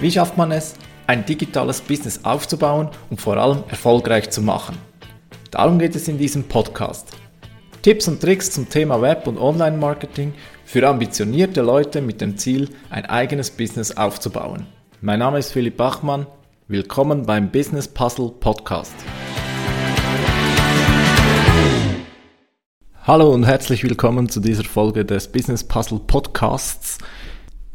[0.00, 0.74] Wie schafft man es,
[1.06, 4.78] ein digitales Business aufzubauen und vor allem erfolgreich zu machen?
[5.50, 7.08] Darum geht es in diesem Podcast.
[7.82, 10.34] Tipps und Tricks zum Thema Web- und Online-Marketing
[10.64, 14.66] für ambitionierte Leute mit dem Ziel, ein eigenes Business aufzubauen.
[15.00, 16.26] Mein Name ist Philipp Bachmann.
[16.68, 18.94] Willkommen beim Business Puzzle Podcast.
[23.06, 26.98] Hallo und herzlich willkommen zu dieser Folge des Business Puzzle Podcasts.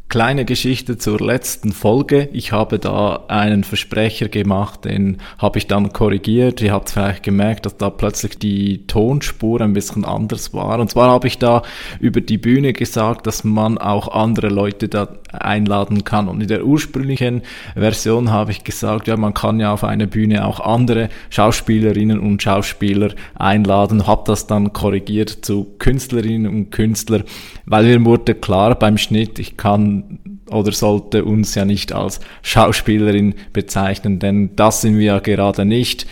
[0.07, 2.29] Kleine Geschichte zur letzten Folge.
[2.31, 6.61] Ich habe da einen Versprecher gemacht, den habe ich dann korrigiert.
[6.61, 10.79] Ihr habt vielleicht gemerkt, dass da plötzlich die Tonspur ein bisschen anders war.
[10.79, 11.63] Und zwar habe ich da
[11.99, 15.07] über die Bühne gesagt, dass man auch andere Leute da
[15.41, 16.27] einladen kann.
[16.27, 17.41] Und in der ursprünglichen
[17.75, 22.41] Version habe ich gesagt, ja, man kann ja auf eine Bühne auch andere Schauspielerinnen und
[22.41, 24.07] Schauspieler einladen.
[24.07, 27.23] Habe das dann korrigiert zu Künstlerinnen und Künstler,
[27.65, 33.33] weil mir wurde klar beim Schnitt, ich kann oder sollte uns ja nicht als Schauspielerin
[33.51, 36.05] bezeichnen, denn das sind wir ja gerade nicht.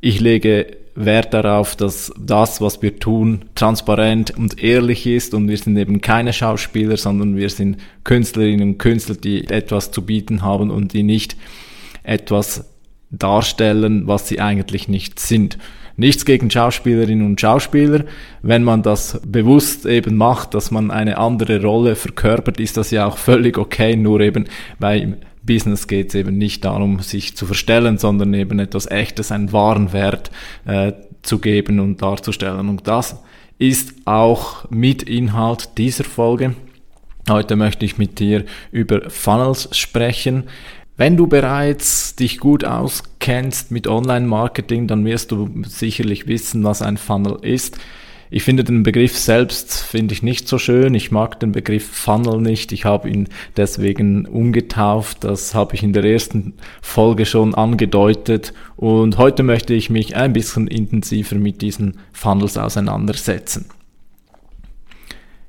[0.00, 5.56] Ich lege Wert darauf, dass das, was wir tun, transparent und ehrlich ist und wir
[5.56, 10.70] sind eben keine Schauspieler, sondern wir sind Künstlerinnen und Künstler, die etwas zu bieten haben
[10.70, 11.36] und die nicht
[12.02, 12.70] etwas
[13.10, 15.58] darstellen, was sie eigentlich nicht sind.
[15.96, 18.04] Nichts gegen Schauspielerinnen und Schauspieler.
[18.40, 23.06] Wenn man das bewusst eben macht, dass man eine andere Rolle verkörpert, ist das ja
[23.06, 23.96] auch völlig okay.
[23.96, 24.46] Nur eben
[24.78, 29.52] bei Business geht es eben nicht darum, sich zu verstellen, sondern eben etwas Echtes, einen
[29.52, 30.30] wahren Wert
[30.64, 32.68] äh, zu geben und darzustellen.
[32.68, 33.16] Und das
[33.58, 36.54] ist auch mit Inhalt dieser Folge.
[37.28, 40.44] Heute möchte ich mit dir über Funnels sprechen.
[40.96, 46.96] Wenn du bereits dich gut auskennst mit Online-Marketing, dann wirst du sicherlich wissen, was ein
[46.96, 47.78] Funnel ist.
[48.34, 50.94] Ich finde den Begriff selbst finde ich nicht so schön.
[50.94, 52.72] Ich mag den Begriff Funnel nicht.
[52.72, 55.22] Ich habe ihn deswegen umgetauft.
[55.22, 58.54] Das habe ich in der ersten Folge schon angedeutet.
[58.76, 63.66] Und heute möchte ich mich ein bisschen intensiver mit diesen Funnels auseinandersetzen.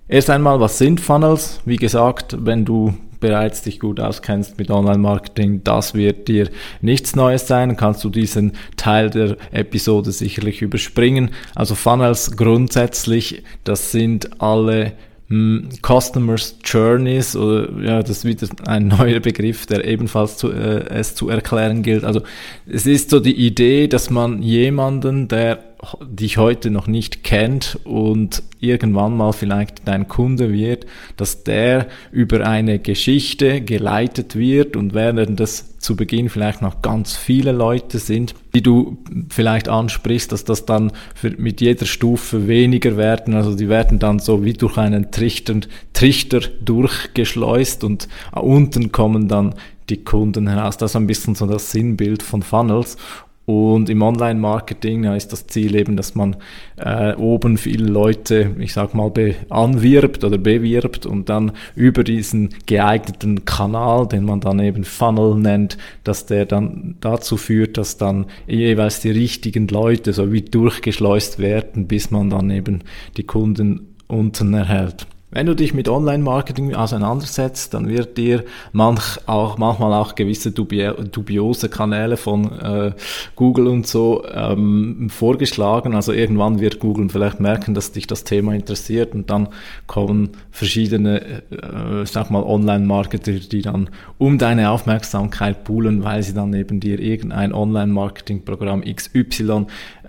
[0.09, 1.61] Erst einmal, was sind Funnels?
[1.63, 6.49] Wie gesagt, wenn du bereits dich gut auskennst mit Online-Marketing, das wird dir
[6.81, 11.31] nichts Neues sein, kannst du diesen Teil der Episode sicherlich überspringen.
[11.55, 14.91] Also Funnels grundsätzlich, das sind alle
[15.29, 20.85] hm, Customers Journeys oder ja, das ist wieder ein neuer Begriff, der ebenfalls zu, äh,
[20.89, 22.03] es zu erklären gilt.
[22.03, 22.23] Also
[22.67, 28.43] es ist so die Idee, dass man jemanden, der dich heute noch nicht kennt und
[28.59, 30.85] irgendwann mal vielleicht dein Kunde wird,
[31.17, 37.17] dass der über eine Geschichte geleitet wird und während das zu Beginn vielleicht noch ganz
[37.17, 38.97] viele Leute sind, die du
[39.29, 44.19] vielleicht ansprichst, dass das dann für, mit jeder Stufe weniger werden, also die werden dann
[44.19, 45.59] so wie durch einen Trichter,
[45.91, 49.55] Trichter durchgeschleust und unten kommen dann
[49.89, 50.77] die Kunden heraus.
[50.77, 52.97] Das ist ein bisschen so das Sinnbild von Funnels.
[53.45, 56.37] Und im Online-Marketing ist das Ziel eben, dass man
[56.77, 59.11] äh, oben viele Leute, ich sag mal,
[59.49, 65.77] anwirbt oder bewirbt und dann über diesen geeigneten Kanal, den man dann eben Funnel nennt,
[66.05, 71.87] dass der dann dazu führt, dass dann jeweils die richtigen Leute so wie durchgeschleust werden,
[71.87, 72.79] bis man dann eben
[73.17, 75.05] die Kunden unten erhält.
[75.33, 81.69] Wenn du dich mit Online-Marketing auseinandersetzt, dann wird dir manch auch, manchmal auch gewisse dubiose
[81.69, 82.91] Kanäle von äh,
[83.35, 85.95] Google und so ähm, vorgeschlagen.
[85.95, 89.49] Also irgendwann wird Google vielleicht merken, dass dich das Thema interessiert und dann
[89.87, 93.89] kommen verschiedene, äh, sag mal, Online-Marketer, die dann
[94.19, 99.65] um deine Aufmerksamkeit poolen, weil sie dann eben dir irgendein Online-Marketing-Programm XY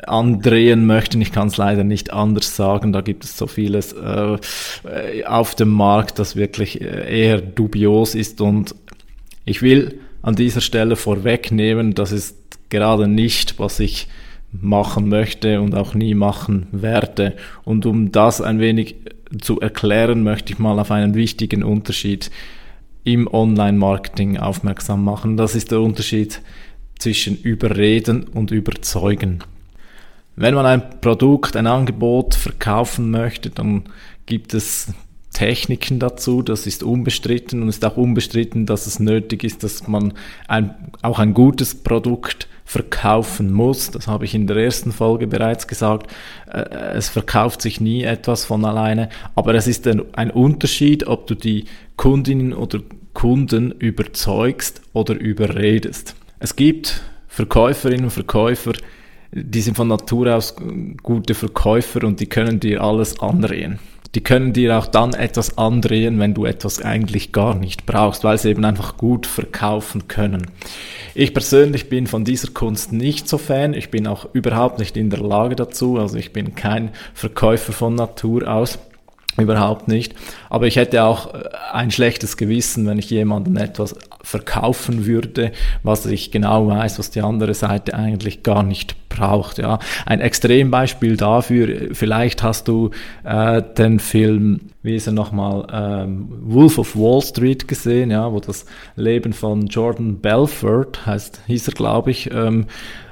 [0.06, 1.20] andrehen möchten.
[1.22, 2.92] Ich kann es leider nicht anders sagen.
[2.92, 4.36] Da gibt es so vieles äh,
[5.26, 8.40] auf dem Markt, das wirklich äh, eher dubios ist.
[8.40, 8.74] Und
[9.44, 12.36] ich will an dieser Stelle vorwegnehmen, das ist
[12.70, 14.08] gerade nicht, was ich
[14.52, 17.34] machen möchte und auch nie machen werde.
[17.64, 18.96] Und um das ein wenig
[19.40, 22.30] zu erklären, möchte ich mal auf einen wichtigen Unterschied
[23.02, 25.36] im Online-Marketing aufmerksam machen.
[25.36, 26.40] Das ist der Unterschied
[26.98, 29.40] zwischen überreden und überzeugen.
[30.36, 33.84] Wenn man ein Produkt, ein Angebot verkaufen möchte, dann
[34.26, 34.92] gibt es
[35.34, 40.14] Techniken dazu, das ist unbestritten und ist auch unbestritten, dass es nötig ist, dass man
[40.48, 43.90] ein, auch ein gutes Produkt verkaufen muss.
[43.90, 46.10] Das habe ich in der ersten Folge bereits gesagt.
[46.50, 46.60] Äh,
[46.94, 51.34] es verkauft sich nie etwas von alleine, aber es ist ein, ein Unterschied, ob du
[51.34, 51.66] die
[51.96, 52.80] Kundinnen oder
[53.12, 56.14] Kunden überzeugst oder überredest.
[56.38, 58.72] Es gibt Verkäuferinnen und Verkäufer,
[59.32, 60.54] die sind von Natur aus
[61.02, 63.80] gute Verkäufer und die können dir alles andrehen
[64.14, 68.38] die können dir auch dann etwas andrehen, wenn du etwas eigentlich gar nicht brauchst, weil
[68.38, 70.46] sie eben einfach gut verkaufen können.
[71.14, 73.74] Ich persönlich bin von dieser Kunst nicht so Fan.
[73.74, 75.98] Ich bin auch überhaupt nicht in der Lage dazu.
[75.98, 78.78] Also ich bin kein Verkäufer von Natur aus.
[79.36, 80.14] Überhaupt nicht.
[80.48, 85.50] Aber ich hätte auch äh, ein schlechtes Gewissen, wenn ich jemandem etwas verkaufen würde,
[85.82, 89.58] was ich genau weiß, was die andere Seite eigentlich gar nicht braucht.
[89.58, 89.78] Ja.
[90.06, 92.90] Ein Extrembeispiel dafür, vielleicht hast du
[93.24, 98.40] äh, den Film, wie ist er nochmal, ähm, Wolf of Wall Street gesehen, ja, wo
[98.40, 98.66] das
[98.96, 102.66] Leben von Jordan Belfort, heißt, hieß er, glaube ich, ähm,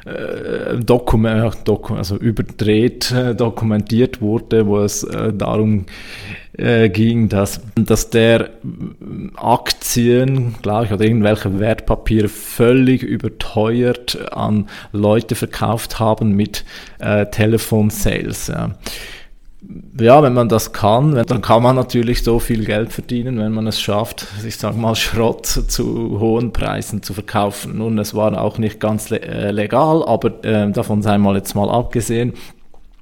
[0.04, 5.86] äh, Dokument, Doku, also überdreht äh, dokumentiert wurde, wo es äh, darum
[6.56, 8.50] äh, ging, dass, dass der
[9.36, 16.64] Aktien, glaube ich, oder irgendwelche Wertpapiere völlig überteuert an Leute verkauft haben mit
[16.98, 18.48] äh, Telefonsales.
[18.48, 18.74] Ja
[19.98, 23.66] ja, wenn man das kann, dann kann man natürlich so viel Geld verdienen, wenn man
[23.66, 27.78] es schafft, ich sage mal, Schrott zu hohen Preisen zu verkaufen.
[27.78, 31.70] Nun, es war auch nicht ganz äh, legal, aber äh, davon sei mal jetzt mal
[31.70, 32.34] abgesehen.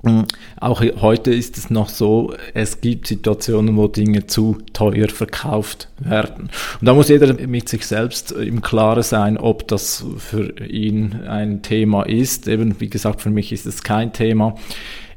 [0.02, 0.25] Hm,
[0.58, 6.50] auch heute ist es noch so, es gibt Situationen, wo Dinge zu teuer verkauft werden.
[6.81, 11.62] Und da muss jeder mit sich selbst im Klaren sein, ob das für ihn ein
[11.62, 12.49] Thema ist.
[12.49, 14.55] Eben, wie gesagt, für mich ist es kein Thema.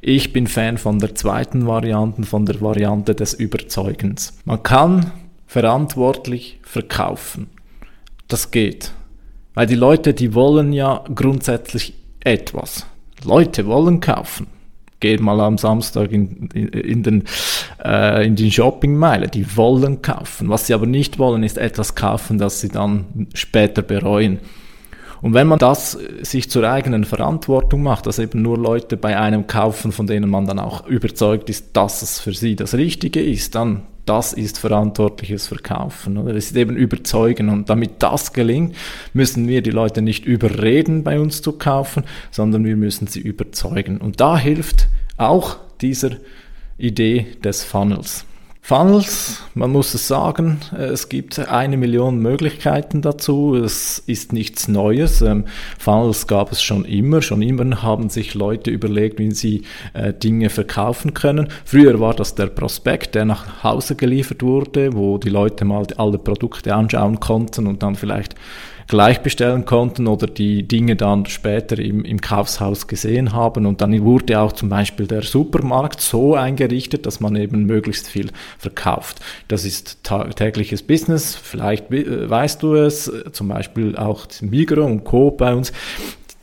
[0.02, 4.38] Ich bin Fan von der zweiten Variante, von der Variante des Überzeugens.
[4.44, 5.12] Man kann
[5.48, 7.48] verantwortlich verkaufen.
[8.28, 8.92] Das geht.
[9.54, 12.86] Weil die Leute, die wollen ja grundsätzlich etwas.
[13.24, 14.48] Leute wollen kaufen.
[15.04, 17.24] Geht mal am Samstag in, in, in den,
[17.84, 19.28] äh, in die Shoppingmeile.
[19.28, 20.48] Die wollen kaufen.
[20.48, 24.40] Was sie aber nicht wollen, ist etwas kaufen, das sie dann später bereuen.
[25.22, 29.20] Und wenn man das äh, sich zur eigenen Verantwortung macht, dass eben nur Leute bei
[29.20, 33.22] einem kaufen, von denen man dann auch überzeugt ist, dass es für sie das Richtige
[33.22, 36.18] ist, dann das ist verantwortliches Verkaufen.
[36.18, 36.34] Oder?
[36.34, 37.50] Das ist eben überzeugen.
[37.50, 38.76] Und damit das gelingt,
[39.14, 44.00] müssen wir die Leute nicht überreden, bei uns zu kaufen, sondern wir müssen sie überzeugen.
[44.00, 46.12] Und da hilft auch dieser
[46.78, 48.26] Idee des Funnels.
[48.66, 53.56] Funnels, man muss es sagen, es gibt eine Million Möglichkeiten dazu.
[53.56, 55.22] Es ist nichts Neues.
[55.22, 55.44] Ähm,
[55.78, 57.22] Funnels gab es schon immer.
[57.22, 61.50] Schon immer haben sich Leute überlegt, wie sie äh, Dinge verkaufen können.
[61.66, 66.18] Früher war das der Prospekt, der nach Hause geliefert wurde, wo die Leute mal alle
[66.18, 68.36] Produkte anschauen konnten und dann vielleicht
[68.88, 73.66] gleich bestellen konnten oder die Dinge dann später im, im Kaufhaus gesehen haben.
[73.66, 78.32] Und dann wurde auch zum Beispiel der Supermarkt so eingerichtet, dass man eben möglichst viel
[78.64, 79.20] verkauft.
[79.48, 80.00] Das ist
[80.36, 85.32] tägliches Business, vielleicht äh, weißt du es, zum Beispiel auch Migros und Co.
[85.32, 85.72] bei uns,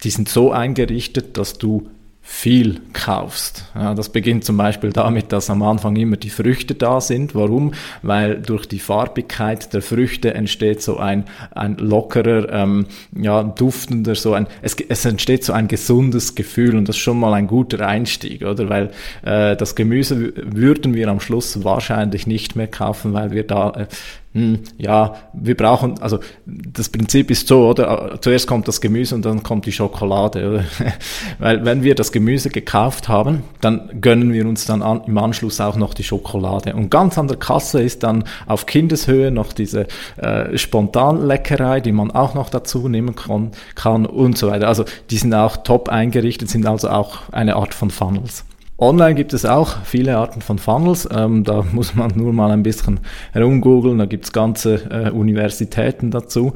[0.04, 1.88] die sind so eingerichtet, dass du
[2.32, 3.64] viel kaufst.
[3.74, 7.34] Ja, das beginnt zum Beispiel damit, dass am Anfang immer die Früchte da sind.
[7.34, 7.72] Warum?
[8.02, 12.86] Weil durch die Farbigkeit der Früchte entsteht so ein, ein lockerer, ähm,
[13.20, 17.18] ja, duftender, so ein, es, es entsteht so ein gesundes Gefühl und das ist schon
[17.18, 18.70] mal ein guter Einstieg, oder?
[18.70, 18.90] Weil
[19.22, 23.86] äh, das Gemüse würden wir am Schluss wahrscheinlich nicht mehr kaufen, weil wir da äh,
[24.32, 28.16] hm, ja, wir brauchen, also das Prinzip ist so, oder?
[28.20, 30.64] Zuerst kommt das Gemüse und dann kommt die Schokolade, oder?
[31.40, 35.60] Weil wenn wir das Gemüse gekauft haben, dann gönnen wir uns dann an, im Anschluss
[35.60, 36.74] auch noch die Schokolade.
[36.76, 42.12] Und ganz an der Kasse ist dann auf Kindeshöhe noch diese äh, Spontanleckerei, die man
[42.12, 44.68] auch noch dazu nehmen kann, kann und so weiter.
[44.68, 48.44] Also die sind auch top eingerichtet, sind also auch eine Art von Funnels.
[48.80, 51.06] Online gibt es auch viele Arten von Funnels.
[51.14, 53.00] Ähm, da muss man nur mal ein bisschen
[53.32, 53.98] herumgoogeln.
[53.98, 56.54] Da gibt es ganze äh, Universitäten dazu.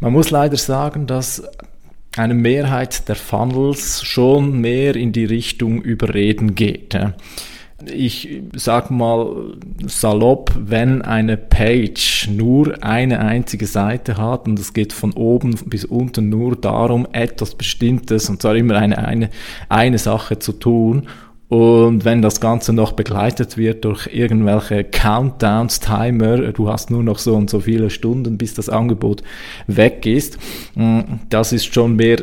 [0.00, 1.42] Man muss leider sagen, dass
[2.16, 6.94] eine Mehrheit der Funnels schon mehr in die Richtung Überreden geht.
[6.94, 7.12] Ja.
[7.84, 9.52] Ich sag mal
[9.86, 15.84] salopp, wenn eine Page nur eine einzige Seite hat und es geht von oben bis
[15.84, 19.28] unten nur darum, etwas Bestimmtes und zwar immer eine, eine,
[19.68, 21.06] eine Sache zu tun
[21.48, 27.18] und wenn das Ganze noch begleitet wird durch irgendwelche Countdowns, Timer, du hast nur noch
[27.18, 29.22] so und so viele Stunden, bis das Angebot
[29.68, 30.38] weg ist,
[30.74, 32.18] mm, das ist schon mehr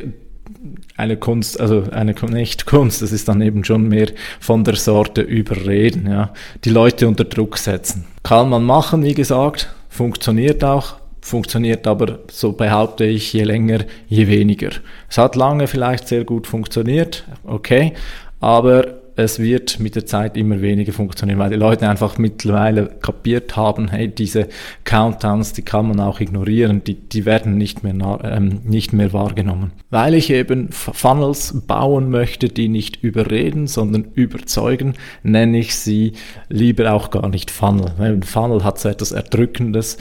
[0.97, 4.07] eine Kunst, also eine nicht Kunst, das ist dann eben schon mehr
[4.39, 6.33] von der Sorte überreden, ja.
[6.65, 8.05] Die Leute unter Druck setzen.
[8.23, 14.27] Kann man machen, wie gesagt, funktioniert auch, funktioniert aber, so behaupte ich, je länger, je
[14.27, 14.71] weniger.
[15.09, 17.93] Es hat lange vielleicht sehr gut funktioniert, okay,
[18.39, 23.55] aber es wird mit der Zeit immer weniger funktionieren, weil die Leute einfach mittlerweile kapiert
[23.55, 24.47] haben, hey, diese
[24.83, 27.93] Countdowns, die kann man auch ignorieren, die, die werden nicht mehr,
[28.23, 29.71] ähm, nicht mehr wahrgenommen.
[29.89, 36.13] Weil ich eben Funnels bauen möchte, die nicht überreden, sondern überzeugen, nenne ich sie
[36.49, 37.91] lieber auch gar nicht Funnel.
[37.97, 39.97] Weil ein Funnel hat so etwas Erdrückendes.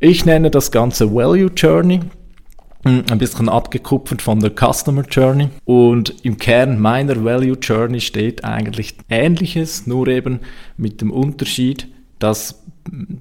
[0.00, 2.00] Ich nenne das Ganze Value Journey
[2.84, 5.48] ein bisschen abgekupfert von der Customer Journey.
[5.64, 10.40] Und im Kern meiner Value Journey steht eigentlich Ähnliches, nur eben
[10.76, 11.88] mit dem Unterschied,
[12.18, 12.60] dass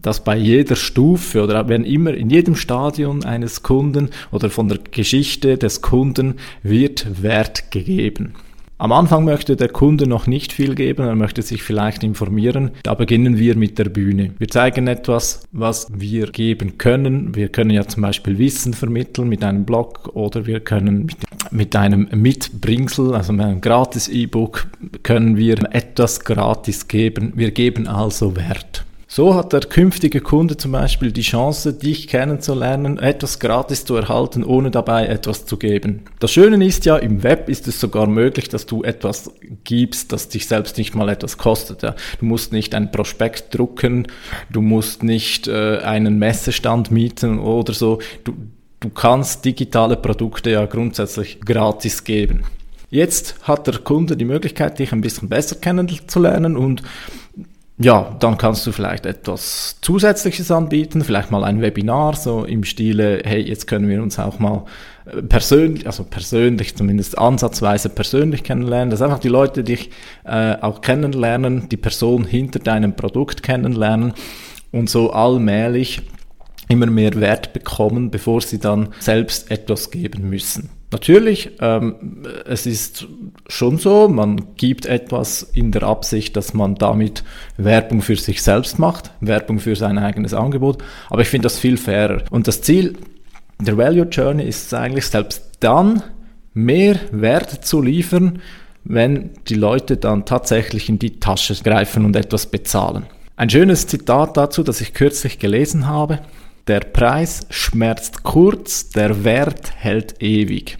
[0.01, 4.79] dass bei jeder Stufe oder wenn immer in jedem Stadion eines Kunden oder von der
[4.91, 8.33] Geschichte des Kunden wird Wert gegeben.
[8.79, 12.71] Am Anfang möchte der Kunde noch nicht viel geben, er möchte sich vielleicht informieren.
[12.81, 14.31] Da beginnen wir mit der Bühne.
[14.39, 17.35] Wir zeigen etwas, was wir geben können.
[17.35, 21.17] Wir können ja zum Beispiel Wissen vermitteln mit einem Blog oder wir können mit,
[21.51, 24.67] mit einem Mitbringsel, also mit einem gratis E-Book,
[25.03, 27.33] können wir etwas gratis geben.
[27.35, 28.85] Wir geben also Wert.
[29.15, 34.43] So hat der künftige Kunde zum Beispiel die Chance, dich kennenzulernen, etwas gratis zu erhalten,
[34.43, 36.05] ohne dabei etwas zu geben.
[36.17, 39.29] Das Schöne ist ja, im Web ist es sogar möglich, dass du etwas
[39.65, 41.83] gibst, das dich selbst nicht mal etwas kostet.
[41.83, 41.93] Ja.
[42.19, 44.07] Du musst nicht ein Prospekt drucken,
[44.49, 47.99] du musst nicht äh, einen Messestand mieten oder so.
[48.23, 48.33] Du,
[48.79, 52.45] du kannst digitale Produkte ja grundsätzlich gratis geben.
[52.89, 56.81] Jetzt hat der Kunde die Möglichkeit, dich ein bisschen besser kennenzulernen und
[57.79, 63.21] ja, dann kannst du vielleicht etwas Zusätzliches anbieten, vielleicht mal ein Webinar, so im Stile,
[63.25, 64.65] hey, jetzt können wir uns auch mal
[65.05, 69.89] äh, persönlich, also persönlich, zumindest ansatzweise persönlich kennenlernen, dass einfach die Leute dich
[70.23, 74.13] äh, auch kennenlernen, die Person hinter deinem Produkt kennenlernen
[74.71, 76.03] und so allmählich
[76.67, 80.69] immer mehr Wert bekommen, bevor sie dann selbst etwas geben müssen.
[80.93, 81.95] Natürlich, ähm,
[82.45, 83.07] es ist
[83.47, 87.23] schon so, man gibt etwas in der Absicht, dass man damit
[87.57, 91.77] Werbung für sich selbst macht, Werbung für sein eigenes Angebot, aber ich finde das viel
[91.77, 92.21] fairer.
[92.29, 92.93] Und das Ziel
[93.59, 96.03] der Value Journey ist eigentlich selbst dann
[96.53, 98.39] mehr Wert zu liefern,
[98.83, 103.07] wenn die Leute dann tatsächlich in die Tasche greifen und etwas bezahlen.
[103.35, 106.19] Ein schönes Zitat dazu, das ich kürzlich gelesen habe.
[106.67, 110.77] Der Preis schmerzt kurz, der Wert hält ewig.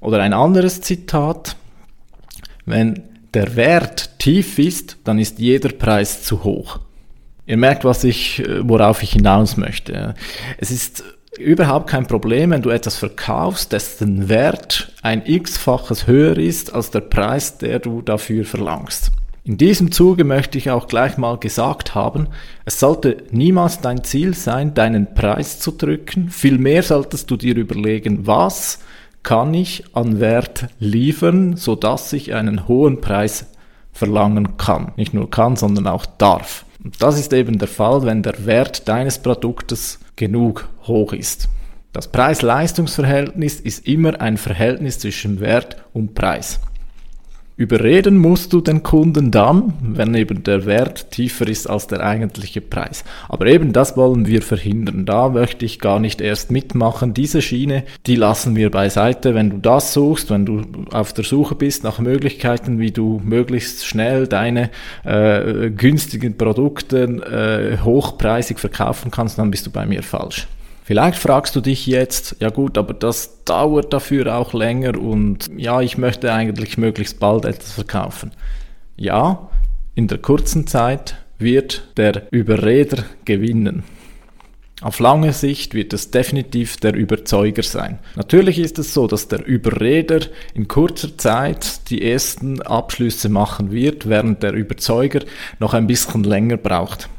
[0.00, 1.56] Oder ein anderes Zitat,
[2.66, 3.02] wenn
[3.34, 6.80] der Wert tief ist, dann ist jeder Preis zu hoch.
[7.46, 10.14] Ihr merkt, was ich, worauf ich hinaus möchte.
[10.58, 11.02] Es ist
[11.38, 17.00] überhaupt kein Problem, wenn du etwas verkaufst, dessen Wert ein x-faches höher ist als der
[17.00, 19.12] Preis, der du dafür verlangst.
[19.44, 22.28] In diesem Zuge möchte ich auch gleich mal gesagt haben,
[22.66, 26.28] es sollte niemals dein Ziel sein, deinen Preis zu drücken.
[26.28, 28.80] Vielmehr solltest du dir überlegen, was
[29.28, 33.44] kann ich an Wert liefern, so dass ich einen hohen Preis
[33.92, 34.92] verlangen kann.
[34.96, 36.64] Nicht nur kann, sondern auch darf.
[36.82, 41.50] Und das ist eben der Fall, wenn der Wert deines Produktes genug hoch ist.
[41.92, 46.58] Das Preis-Leistungs-Verhältnis ist immer ein Verhältnis zwischen Wert und Preis.
[47.58, 52.60] Überreden musst du den Kunden dann, wenn eben der Wert tiefer ist als der eigentliche
[52.60, 53.02] Preis.
[53.28, 55.06] Aber eben das wollen wir verhindern.
[55.06, 57.14] Da möchte ich gar nicht erst mitmachen.
[57.14, 59.34] Diese Schiene, die lassen wir beiseite.
[59.34, 60.62] Wenn du das suchst, wenn du
[60.92, 64.70] auf der Suche bist nach Möglichkeiten, wie du möglichst schnell deine
[65.02, 70.46] äh, günstigen Produkte äh, hochpreisig verkaufen kannst, dann bist du bei mir falsch.
[70.88, 75.82] Vielleicht fragst du dich jetzt, ja gut, aber das dauert dafür auch länger und ja,
[75.82, 78.30] ich möchte eigentlich möglichst bald etwas verkaufen.
[78.96, 79.50] Ja,
[79.94, 83.82] in der kurzen Zeit wird der Überreder gewinnen.
[84.80, 87.98] Auf lange Sicht wird es definitiv der Überzeuger sein.
[88.16, 90.20] Natürlich ist es so, dass der Überreder
[90.54, 95.20] in kurzer Zeit die ersten Abschlüsse machen wird, während der Überzeuger
[95.58, 97.10] noch ein bisschen länger braucht.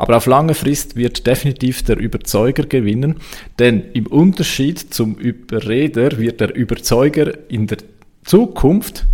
[0.00, 3.16] Aber auf lange Frist wird definitiv der Überzeuger gewinnen,
[3.58, 7.76] denn im Unterschied zum Überreder wird der Überzeuger in der
[8.24, 9.04] Zukunft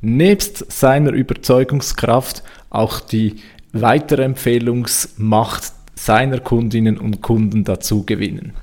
[0.00, 3.34] nebst seiner Überzeugungskraft auch die
[3.74, 5.64] Weiterempfehlungsmacht
[5.96, 8.54] seiner Kundinnen und Kunden dazu gewinnen.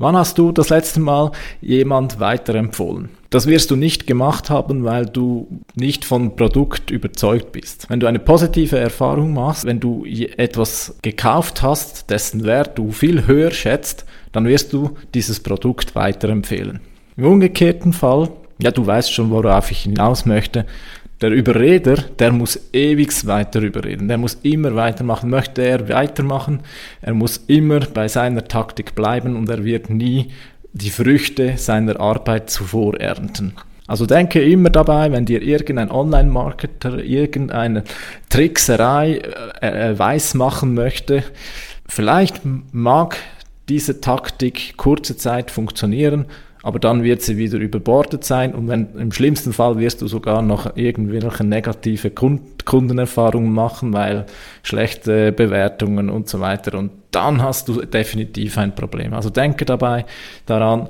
[0.00, 3.08] Wann hast du das letzte Mal jemand weiterempfohlen?
[3.30, 7.90] Das wirst du nicht gemacht haben, weil du nicht von Produkt überzeugt bist.
[7.90, 13.26] Wenn du eine positive Erfahrung machst, wenn du etwas gekauft hast, dessen Wert du viel
[13.26, 16.78] höher schätzt, dann wirst du dieses Produkt weiterempfehlen.
[17.16, 18.30] Im umgekehrten Fall,
[18.62, 20.64] ja, du weißt schon, worauf ich hinaus möchte,
[21.20, 24.08] der Überreder, der muss ewig weiter überreden.
[24.08, 25.30] Der muss immer weitermachen.
[25.30, 26.60] Möchte er weitermachen,
[27.00, 30.30] er muss immer bei seiner Taktik bleiben und er wird nie
[30.72, 33.54] die Früchte seiner Arbeit zuvor ernten.
[33.88, 37.84] Also denke immer dabei, wenn dir irgendein Online-Marketer irgendeine
[38.28, 39.22] Trickserei
[39.62, 41.24] äh, äh, weiß machen möchte,
[41.88, 43.16] vielleicht mag
[43.70, 46.26] diese Taktik kurze Zeit funktionieren,
[46.62, 50.42] aber dann wird sie wieder überbordet sein und wenn, im schlimmsten Fall wirst du sogar
[50.42, 54.26] noch irgendwelche negative Kundenerfahrungen machen, weil
[54.62, 59.14] schlechte Bewertungen und so weiter und dann hast du definitiv ein Problem.
[59.14, 60.04] Also denke dabei
[60.46, 60.88] daran,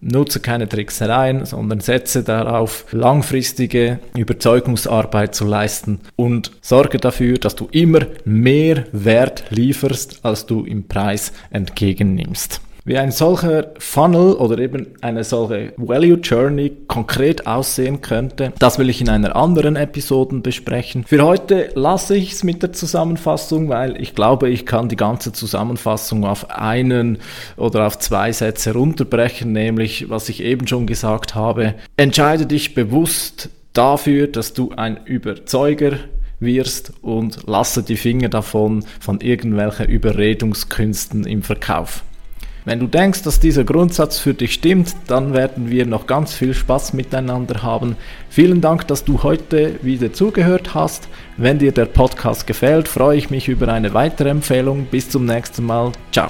[0.00, 7.68] nutze keine Tricksereien, sondern setze darauf, langfristige Überzeugungsarbeit zu leisten und sorge dafür, dass du
[7.72, 12.60] immer mehr Wert lieferst, als du im Preis entgegennimmst.
[12.88, 18.88] Wie ein solcher Funnel oder eben eine solche Value Journey konkret aussehen könnte, das will
[18.88, 21.04] ich in einer anderen Episode besprechen.
[21.04, 25.34] Für heute lasse ich es mit der Zusammenfassung, weil ich glaube, ich kann die ganze
[25.34, 27.18] Zusammenfassung auf einen
[27.58, 31.74] oder auf zwei Sätze runterbrechen, nämlich was ich eben schon gesagt habe.
[31.98, 35.98] Entscheide dich bewusst dafür, dass du ein Überzeuger
[36.40, 42.02] wirst und lasse die Finger davon von irgendwelchen Überredungskünsten im Verkauf.
[42.68, 46.52] Wenn du denkst, dass dieser Grundsatz für dich stimmt, dann werden wir noch ganz viel
[46.52, 47.96] Spaß miteinander haben.
[48.28, 51.08] Vielen Dank, dass du heute wieder zugehört hast.
[51.38, 54.84] Wenn dir der Podcast gefällt, freue ich mich über eine weitere Empfehlung.
[54.84, 55.92] Bis zum nächsten Mal.
[56.12, 56.28] Ciao.